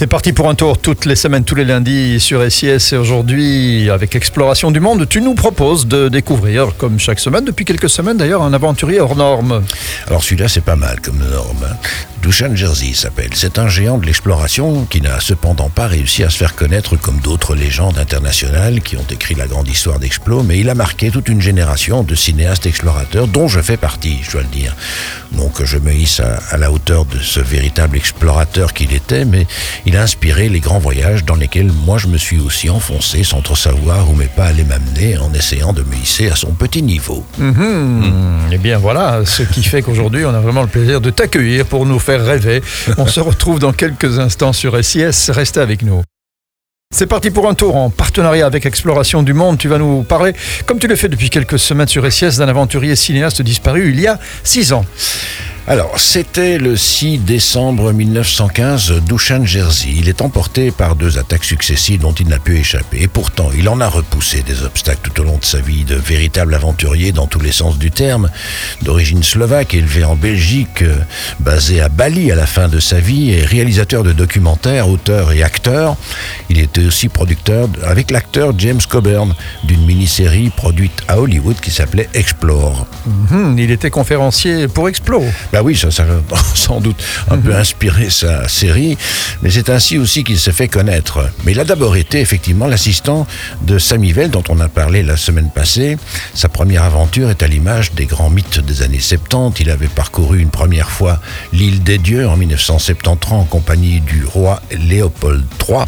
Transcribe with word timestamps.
C'est 0.00 0.06
parti 0.06 0.32
pour 0.32 0.48
un 0.48 0.54
tour 0.54 0.78
toutes 0.78 1.04
les 1.04 1.14
semaines, 1.14 1.44
tous 1.44 1.54
les 1.54 1.66
lundis 1.66 2.20
sur 2.20 2.50
SIS. 2.50 2.94
Et 2.94 2.96
aujourd'hui, 2.96 3.90
avec 3.90 4.16
Exploration 4.16 4.70
du 4.70 4.80
Monde, 4.80 5.06
tu 5.06 5.20
nous 5.20 5.34
proposes 5.34 5.86
de 5.86 6.08
découvrir, 6.08 6.74
comme 6.78 6.98
chaque 6.98 7.20
semaine, 7.20 7.44
depuis 7.44 7.66
quelques 7.66 7.90
semaines 7.90 8.16
d'ailleurs, 8.16 8.40
un 8.40 8.54
aventurier 8.54 8.98
hors 8.98 9.14
norme. 9.14 9.62
Alors 10.06 10.22
celui-là, 10.22 10.48
c'est 10.48 10.64
pas 10.64 10.74
mal 10.74 11.02
comme 11.02 11.18
norme. 11.18 11.66
Hein. 11.70 11.76
Dushan 12.22 12.54
Jersey 12.54 12.92
s'appelle. 12.92 13.30
C'est 13.32 13.58
un 13.58 13.68
géant 13.68 13.96
de 13.96 14.04
l'exploration 14.04 14.84
qui 14.84 15.00
n'a 15.00 15.20
cependant 15.20 15.70
pas 15.70 15.86
réussi 15.86 16.22
à 16.22 16.28
se 16.28 16.36
faire 16.36 16.54
connaître 16.54 16.96
comme 16.96 17.18
d'autres 17.20 17.54
légendes 17.54 17.98
internationales 17.98 18.82
qui 18.82 18.96
ont 18.96 19.06
écrit 19.10 19.34
la 19.34 19.46
grande 19.46 19.68
histoire 19.68 19.98
d'Explo, 19.98 20.42
mais 20.42 20.58
il 20.58 20.68
a 20.68 20.74
marqué 20.74 21.10
toute 21.10 21.28
une 21.28 21.40
génération 21.40 22.02
de 22.02 22.14
cinéastes 22.14 22.66
explorateurs 22.66 23.26
dont 23.26 23.48
je 23.48 23.60
fais 23.60 23.78
partie, 23.78 24.18
je 24.22 24.32
dois 24.32 24.42
le 24.42 24.48
dire. 24.48 24.76
Donc 25.32 25.64
je 25.64 25.78
me 25.78 25.92
hisse 25.92 26.20
à, 26.20 26.58
la 26.58 26.70
hauteur 26.70 27.06
de 27.06 27.18
ce 27.18 27.40
véritable 27.40 27.96
explorateur 27.96 28.74
qu'il 28.74 28.92
était, 28.92 29.24
mais 29.24 29.46
il 29.86 29.96
a 29.96 30.02
inspiré 30.02 30.50
les 30.50 30.60
grands 30.60 30.78
voyages 30.78 31.24
dans 31.24 31.36
lesquels 31.36 31.72
moi 31.72 31.96
je 31.96 32.08
me 32.08 32.18
suis 32.18 32.38
aussi 32.38 32.68
enfoncé 32.68 33.24
sans 33.24 33.40
trop 33.40 33.56
savoir 33.56 34.10
où 34.10 34.14
mes 34.14 34.26
pas 34.26 34.46
allaient 34.46 34.64
m'amener 34.64 35.16
en 35.16 35.32
essayant 35.32 35.72
de 35.72 35.82
me 35.82 35.94
hisser 35.94 36.28
à 36.28 36.36
son 36.36 36.52
petit 36.52 36.82
niveau. 36.82 37.24
Mhm. 37.38 38.50
Eh 38.52 38.58
bien 38.58 38.76
voilà, 38.78 39.22
ce 39.24 39.42
qui 39.42 39.62
fait 39.62 39.80
qu'aujourd'hui 39.80 40.24
on 40.26 40.34
a 40.34 40.40
vraiment 40.40 40.62
le 40.62 40.68
plaisir 40.68 41.00
de 41.00 41.10
t'accueillir 41.10 41.64
pour 41.64 41.86
nous 41.86 41.98
faire 41.98 42.09
rêver. 42.16 42.62
On 42.98 43.06
se 43.06 43.20
retrouve 43.20 43.58
dans 43.58 43.72
quelques 43.72 44.18
instants 44.18 44.52
sur 44.52 44.82
SIS, 44.84 45.30
restez 45.30 45.60
avec 45.60 45.82
nous. 45.82 46.02
C'est 46.92 47.06
parti 47.06 47.30
pour 47.30 47.48
un 47.48 47.54
tour 47.54 47.76
en 47.76 47.88
partenariat 47.88 48.46
avec 48.46 48.66
Exploration 48.66 49.22
du 49.22 49.32
Monde. 49.32 49.58
Tu 49.58 49.68
vas 49.68 49.78
nous 49.78 50.02
parler, 50.02 50.32
comme 50.66 50.80
tu 50.80 50.88
le 50.88 50.96
fais 50.96 51.08
depuis 51.08 51.30
quelques 51.30 51.58
semaines 51.58 51.86
sur 51.86 52.10
SIS, 52.12 52.38
d'un 52.38 52.48
aventurier 52.48 52.96
cinéaste 52.96 53.42
disparu 53.42 53.90
il 53.90 54.00
y 54.00 54.08
a 54.08 54.18
six 54.42 54.72
ans. 54.72 54.84
Alors, 55.66 56.00
c'était 56.00 56.58
le 56.58 56.74
6 56.74 57.18
décembre 57.18 57.92
1915, 57.92 59.02
Dushan 59.06 59.44
Jersey. 59.44 59.90
Il 59.94 60.08
est 60.08 60.22
emporté 60.22 60.70
par 60.70 60.96
deux 60.96 61.18
attaques 61.18 61.44
successives 61.44 62.00
dont 62.00 62.12
il 62.12 62.28
n'a 62.28 62.38
pu 62.38 62.58
échapper. 62.58 63.02
Et 63.02 63.08
pourtant, 63.08 63.50
il 63.56 63.68
en 63.68 63.80
a 63.80 63.86
repoussé 63.86 64.42
des 64.42 64.64
obstacles 64.64 65.10
tout 65.10 65.20
au 65.20 65.24
long 65.24 65.38
de 65.38 65.44
sa 65.44 65.60
vie, 65.60 65.84
de 65.84 65.94
véritable 65.94 66.54
aventurier 66.54 67.12
dans 67.12 67.26
tous 67.26 67.40
les 67.40 67.52
sens 67.52 67.78
du 67.78 67.90
terme. 67.90 68.30
D'origine 68.82 69.22
slovaque, 69.22 69.74
élevé 69.74 70.02
en 70.02 70.16
Belgique, 70.16 70.82
euh, 70.82 70.96
basé 71.38 71.80
à 71.80 71.88
Bali 71.88 72.32
à 72.32 72.36
la 72.36 72.46
fin 72.46 72.68
de 72.68 72.80
sa 72.80 72.98
vie, 72.98 73.30
et 73.30 73.44
réalisateur 73.44 74.02
de 74.02 74.12
documentaires, 74.12 74.88
auteur 74.88 75.30
et 75.30 75.42
acteur. 75.42 75.96
Il 76.48 76.58
était 76.58 76.84
aussi 76.84 77.08
producteur 77.08 77.68
avec 77.84 78.10
l'acteur 78.10 78.54
James 78.58 78.80
Coburn 78.88 79.34
d'une 79.64 79.84
mini-série 79.84 80.50
produite 80.50 81.02
à 81.06 81.20
Hollywood 81.20 81.60
qui 81.60 81.70
s'appelait 81.70 82.08
Explore. 82.14 82.86
Mhm, 83.06 83.56
il 83.58 83.70
était 83.70 83.90
conférencier 83.90 84.66
pour 84.66 84.88
Explo. 84.88 85.22
Bah 85.52 85.62
oui, 85.62 85.76
ça, 85.76 85.90
ça 85.90 86.04
a 86.04 86.36
sans 86.54 86.80
doute 86.80 87.02
un 87.30 87.38
peu 87.38 87.54
inspiré 87.54 88.10
sa 88.10 88.48
série, 88.48 88.96
mais 89.42 89.50
c'est 89.50 89.68
ainsi 89.70 89.98
aussi 89.98 90.24
qu'il 90.24 90.38
s'est 90.38 90.52
fait 90.52 90.68
connaître. 90.68 91.28
Mais 91.44 91.52
il 91.52 91.60
a 91.60 91.64
d'abord 91.64 91.96
été 91.96 92.20
effectivement 92.20 92.66
l'assistant 92.66 93.26
de 93.62 93.78
Sammy 93.78 94.12
Vell, 94.12 94.30
dont 94.30 94.44
on 94.48 94.60
a 94.60 94.68
parlé 94.68 95.02
la 95.02 95.16
semaine 95.16 95.50
passée. 95.54 95.98
Sa 96.34 96.48
première 96.48 96.84
aventure 96.84 97.30
est 97.30 97.42
à 97.42 97.46
l'image 97.46 97.92
des 97.92 98.06
grands 98.06 98.30
mythes 98.30 98.60
des 98.60 98.82
années 98.82 99.00
70. 99.00 99.60
Il 99.60 99.70
avait 99.70 99.88
parcouru 99.88 100.40
une 100.40 100.50
première 100.50 100.90
fois 100.90 101.20
l'île 101.52 101.82
des 101.82 101.98
dieux 101.98 102.28
en 102.28 102.36
1973 102.36 103.32
en 103.32 103.44
compagnie 103.44 104.00
du 104.00 104.24
roi 104.24 104.62
Léopold 104.70 105.44
III. 105.68 105.84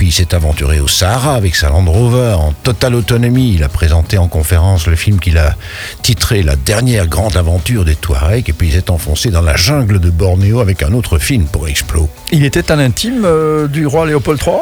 Puis 0.00 0.08
il 0.08 0.12
s'est 0.12 0.34
aventuré 0.34 0.80
au 0.80 0.88
Sahara 0.88 1.34
avec 1.34 1.54
sa 1.54 1.68
Land 1.68 1.84
Rover 1.84 2.34
en 2.38 2.54
totale 2.54 2.94
autonomie. 2.94 3.52
Il 3.56 3.62
a 3.62 3.68
présenté 3.68 4.16
en 4.16 4.28
conférence 4.28 4.86
le 4.86 4.96
film 4.96 5.20
qu'il 5.20 5.36
a 5.36 5.54
titré 6.00 6.42
La 6.42 6.56
dernière 6.56 7.06
grande 7.06 7.36
aventure 7.36 7.84
des 7.84 7.96
Touaregs. 7.96 8.48
Et 8.48 8.54
puis 8.54 8.68
il 8.68 8.72
s'est 8.72 8.90
enfoncé 8.90 9.30
dans 9.30 9.42
la 9.42 9.56
jungle 9.56 10.00
de 10.00 10.08
Bornéo 10.08 10.60
avec 10.60 10.82
un 10.82 10.94
autre 10.94 11.18
film 11.18 11.44
pour 11.44 11.68
Explo. 11.68 12.08
Il 12.32 12.46
était 12.46 12.72
un 12.72 12.78
intime 12.78 13.26
euh, 13.26 13.68
du 13.68 13.86
roi 13.86 14.06
Léopold 14.06 14.40
III 14.42 14.54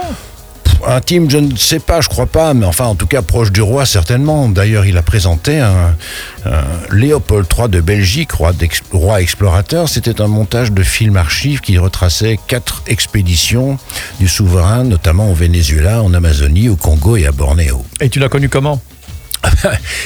Intime, 0.86 1.30
je 1.30 1.38
ne 1.38 1.56
sais 1.56 1.80
pas, 1.80 2.00
je 2.00 2.08
crois 2.08 2.26
pas, 2.26 2.54
mais 2.54 2.66
enfin 2.66 2.84
en 2.86 2.94
tout 2.94 3.06
cas 3.06 3.22
proche 3.22 3.52
du 3.52 3.60
roi 3.60 3.84
certainement. 3.86 4.48
D'ailleurs, 4.48 4.86
il 4.86 4.96
a 4.96 5.02
présenté 5.02 5.62
Léopold 6.90 7.46
III 7.56 7.68
de 7.68 7.80
Belgique, 7.80 8.30
roi, 8.32 9.20
explorateur. 9.20 9.88
C'était 9.88 10.20
un 10.20 10.26
montage 10.26 10.72
de 10.72 10.82
films 10.82 11.16
archives 11.16 11.60
qui 11.60 11.78
retraçait 11.78 12.38
quatre 12.46 12.82
expéditions 12.86 13.78
du 14.20 14.28
souverain, 14.28 14.84
notamment 14.84 15.30
au 15.30 15.34
Venezuela, 15.34 16.02
en 16.02 16.14
Amazonie, 16.14 16.68
au 16.68 16.76
Congo 16.76 17.16
et 17.16 17.26
à 17.26 17.32
Bornéo. 17.32 17.84
Et 18.00 18.08
tu 18.08 18.18
l'as 18.18 18.28
connu 18.28 18.48
comment? 18.48 18.80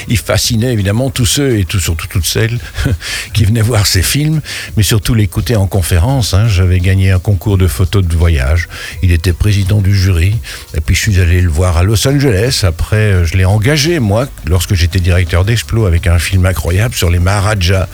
Il 0.07 0.17
fascinait 0.17 0.73
évidemment 0.73 1.09
tous 1.09 1.25
ceux 1.25 1.57
et 1.57 1.65
tout, 1.65 1.79
surtout 1.79 2.07
toutes 2.07 2.25
celles 2.25 2.59
qui 3.33 3.45
venaient 3.45 3.61
voir 3.61 3.85
ces 3.85 4.01
films, 4.01 4.41
mais 4.77 4.83
surtout 4.83 5.13
l'écouter 5.13 5.55
en 5.55 5.67
conférence. 5.67 6.33
hein. 6.33 6.47
J'avais 6.47 6.79
gagné 6.79 7.11
un 7.11 7.19
concours 7.19 7.57
de 7.57 7.67
photos 7.67 8.05
de 8.05 8.15
voyage. 8.15 8.67
Il 9.01 9.11
était 9.11 9.33
président 9.33 9.81
du 9.81 9.95
jury. 9.95 10.35
Et 10.75 10.81
puis 10.81 10.95
je 10.95 11.01
suis 11.01 11.19
allé 11.19 11.41
le 11.41 11.49
voir 11.49 11.77
à 11.77 11.83
Los 11.83 12.07
Angeles. 12.07 12.61
Après, 12.63 12.95
euh, 12.95 13.25
je 13.25 13.37
l'ai 13.37 13.45
engagé, 13.45 13.99
moi, 13.99 14.27
lorsque 14.45 14.73
j'étais 14.73 14.99
directeur 14.99 15.45
d'Explo, 15.45 15.85
avec 15.85 16.07
un 16.07 16.19
film 16.19 16.45
incroyable 16.45 16.93
sur 16.95 17.09
les 17.09 17.19
Maharajas. 17.19 17.87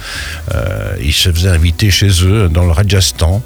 Euh, 0.53 0.95
il 1.01 1.13
se 1.13 1.31
faisait 1.31 1.49
inviter 1.49 1.91
chez 1.91 2.09
eux, 2.23 2.49
dans 2.49 2.65
le 2.65 2.71
Rajasthan. 2.71 3.41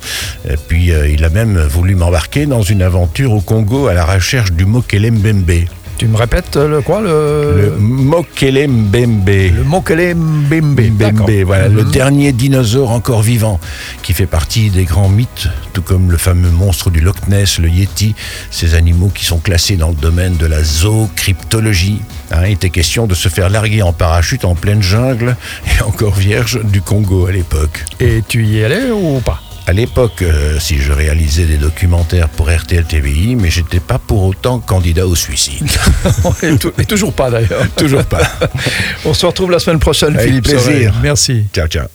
Et 0.49 0.55
puis, 0.57 0.91
euh, 0.91 1.09
il 1.09 1.23
a 1.23 1.29
même 1.29 1.59
voulu 1.59 1.95
m'embarquer 1.95 2.45
dans 2.45 2.61
une 2.61 2.81
aventure 2.81 3.31
au 3.31 3.41
Congo 3.41 3.87
à 3.87 3.93
la 3.93 4.05
recherche 4.05 4.51
du 4.51 4.65
Mokele 4.65 5.11
Mbembe. 5.11 5.65
Tu 5.97 6.07
me 6.07 6.17
répètes 6.17 6.57
euh, 6.57 6.67
le 6.67 6.81
quoi 6.81 7.01
Le, 7.01 7.53
Le 7.55 7.77
Mokele 7.79 8.67
Mbembe. 8.67 9.29
le 9.55 9.63
Mokele 9.63 10.15
Mbembe. 10.15 10.97
D'accord. 10.97 11.27
Mbembe, 11.29 11.43
voilà, 11.45 11.67
le 11.69 11.83
Mhm. 11.83 11.91
dernier 11.91 12.31
dinosaure 12.33 12.91
encore 12.91 13.21
vivant, 13.21 13.59
qui 14.01 14.13
fait 14.13 14.25
partie 14.25 14.69
des 14.69 14.83
grands 14.85 15.07
mythes, 15.07 15.47
tout 15.71 15.81
comme 15.83 16.11
le 16.11 16.17
fameux 16.17 16.49
monstre 16.49 16.89
du 16.89 16.99
Loch 16.99 17.27
Ness, 17.29 17.59
le 17.59 17.69
Yeti, 17.69 18.15
ces 18.49 18.73
animaux 18.75 19.11
qui 19.13 19.23
sont 19.23 19.37
classés 19.37 19.77
dans 19.77 19.89
le 19.89 19.95
domaine 19.95 20.35
de 20.35 20.45
la 20.47 20.63
zoocryptologie. 20.63 22.01
Hein, 22.31 22.47
il 22.47 22.53
était 22.53 22.71
question 22.71 23.05
de 23.05 23.13
se 23.13 23.29
faire 23.29 23.49
larguer 23.51 23.83
en 23.83 23.93
parachute 23.93 24.45
en 24.45 24.55
pleine 24.55 24.81
jungle, 24.81 25.37
et 25.67 25.81
encore 25.83 26.15
vierge, 26.15 26.59
du 26.63 26.81
Congo 26.81 27.27
à 27.27 27.31
l'époque. 27.31 27.85
Et 27.99 28.23
tu 28.27 28.43
y 28.45 28.63
allé 28.63 28.89
ou 28.91 29.19
pas? 29.19 29.41
À 29.65 29.71
l'époque, 29.71 30.21
euh, 30.21 30.59
si 30.59 30.77
je 30.79 30.91
réalisais 30.91 31.45
des 31.45 31.57
documentaires 31.57 32.27
pour 32.27 32.49
RTL 32.51 32.83
TVI, 32.83 33.35
mais 33.37 33.49
j'étais 33.49 33.79
pas 33.79 33.97
pour 33.97 34.23
autant 34.23 34.59
candidat 34.59 35.07
au 35.07 35.15
suicide. 35.15 35.65
et, 36.43 36.57
tou- 36.57 36.73
et 36.77 36.85
toujours 36.85 37.13
pas 37.13 37.29
d'ailleurs. 37.31 37.65
Toujours 37.77 38.03
pas. 38.03 38.21
On 39.05 39.13
se 39.13 39.25
retrouve 39.25 39.51
la 39.51 39.59
semaine 39.59 39.79
prochaine, 39.79 40.15
Avec 40.15 40.27
Philippe. 40.27 40.43
plaisir. 40.43 40.61
Sorel. 40.89 40.93
Merci. 41.01 41.45
Ciao, 41.53 41.67
ciao. 41.67 41.85